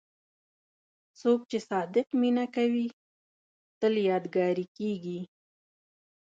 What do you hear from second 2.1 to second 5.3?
مینه کوي، تل یادګاري کېږي.